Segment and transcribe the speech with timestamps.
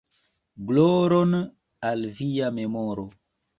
[0.69, 1.31] Gloron
[1.91, 3.09] al via memoro!".